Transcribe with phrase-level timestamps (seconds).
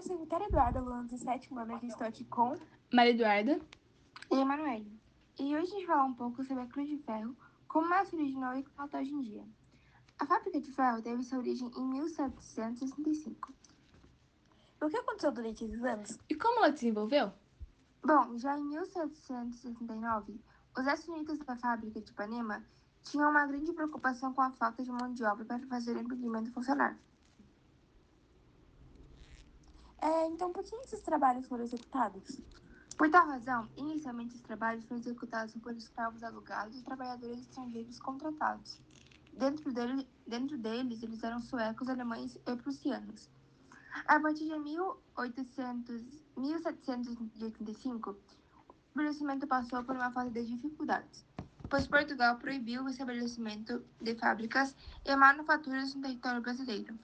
[0.00, 2.56] eu sou Vitória Eduarda, aluna do sétimo ano, e estou aqui com
[2.90, 3.60] Maria Eduarda
[4.30, 4.90] e Emanuele.
[5.38, 7.36] E hoje a gente vai falar um pouco sobre a Cruz de Ferro,
[7.68, 9.44] como ela se originou e como ela está hoje em dia.
[10.18, 13.52] A fábrica de ferro teve sua origem em 1765.
[14.80, 16.18] O que aconteceu durante esses anos?
[16.30, 17.30] E como ela desenvolveu?
[18.02, 20.40] Bom, já em 1769,
[20.78, 22.64] os acionistas da fábrica de Ipanema
[23.02, 26.50] tinham uma grande preocupação com a falta de mão de obra para fazer o empreendimento
[26.52, 26.96] funcionar.
[30.02, 32.40] É, então, por que esses trabalhos foram executados?
[32.96, 38.78] Por tal razão, inicialmente os trabalhos foram executados por escravos alugados e trabalhadores estrangeiros contratados.
[39.32, 43.28] Dentro, dele, dentro deles, eles eram suecos, alemães e prussianos.
[44.06, 46.02] A partir de 1800,
[46.36, 48.16] 1785, o
[48.88, 51.24] estabelecimento passou por uma fase de dificuldades,
[51.68, 56.98] pois Portugal proibiu o estabelecimento de fábricas e manufaturas no território brasileiro,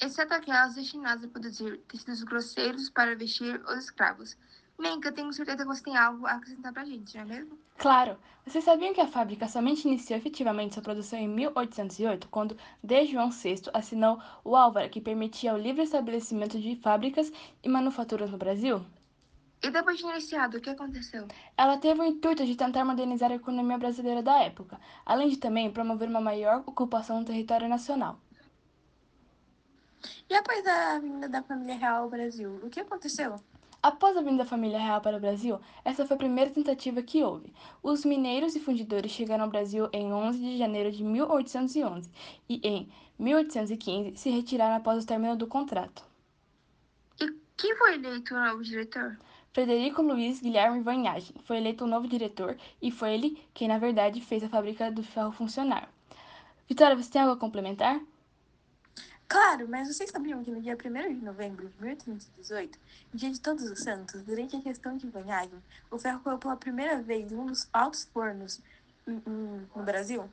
[0.00, 4.36] exceto aquelas destinadas a produzir tecidos grosseiros para vestir os escravos.
[4.78, 7.58] Menka, tenho certeza que você tem algo a acrescentar pra gente, não é mesmo?
[7.78, 8.18] Claro!
[8.46, 13.06] Vocês sabiam que a fábrica somente iniciou efetivamente sua produção em 1808, quando D.
[13.06, 17.32] João VI assinou o Álvaro, que permitia o livre estabelecimento de fábricas
[17.62, 18.84] e manufaturas no Brasil?
[19.62, 21.26] E depois de iniciado, o que aconteceu?
[21.56, 25.70] Ela teve o intuito de tentar modernizar a economia brasileira da época, além de também
[25.70, 28.20] promover uma maior ocupação no território nacional.
[30.28, 33.40] E após a vinda da família real ao Brasil, o que aconteceu?
[33.82, 37.22] Após a vinda da família real para o Brasil, essa foi a primeira tentativa que
[37.22, 37.52] houve.
[37.82, 42.10] Os mineiros e fundidores chegaram ao Brasil em 11 de janeiro de 1811
[42.48, 46.02] e, em 1815, se retiraram após o término do contrato.
[47.20, 49.16] E quem foi eleito o novo diretor?
[49.52, 54.20] Frederico Luiz Guilherme Vanhagem foi eleito o novo diretor e foi ele quem, na verdade,
[54.20, 55.88] fez a fábrica do ferro funcionar.
[56.68, 58.00] Vitória, você tem algo a complementar?
[59.28, 62.78] Claro, mas vocês sabiam que no dia 1 de novembro de 1818,
[63.12, 65.60] dia de Todos os Santos, durante a questão de banhagem,
[65.90, 68.60] o ferro caiu pela primeira vez em um dos altos fornos
[69.06, 70.30] no Brasil?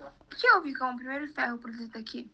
[0.00, 2.30] O que houve com o primeiro ferro produzido aqui?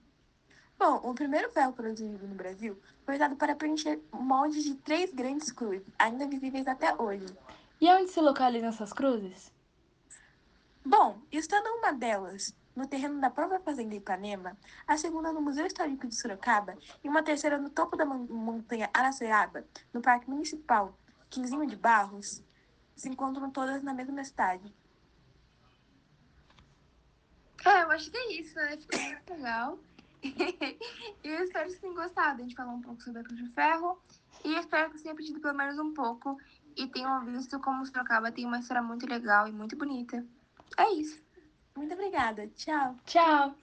[0.79, 5.51] Bom, o primeiro ferro produzido no Brasil foi usado para preencher moldes de três grandes
[5.51, 7.27] cruzes, ainda visíveis até hoje.
[7.81, 9.51] E onde se localizam essas cruzes?
[10.91, 14.57] Bom, estando uma delas no terreno da própria Fazenda Ipanema,
[14.87, 19.67] a segunda no Museu Histórico de Sorocaba e uma terceira no topo da montanha Araçoiaba,
[19.93, 20.99] no Parque Municipal
[21.29, 22.43] Quinzinho de Barros,
[22.97, 24.75] se encontram todas na mesma cidade.
[27.67, 28.79] É, eu acho que é isso, né?
[28.79, 29.79] Ficou muito legal.
[30.25, 32.41] e eu espero que vocês tenham gostado.
[32.41, 34.03] A gente falou um pouco sobre a Cruz de Ferro
[34.43, 36.39] e espero que vocês tenham aprendido pelo menos um pouco
[36.75, 40.25] e tenham visto como Sorocaba tem uma história muito legal e muito bonita.
[40.77, 41.21] É isso.
[41.77, 42.49] Muito obrigada.
[42.57, 42.97] Tchau.
[43.07, 43.55] Tchau.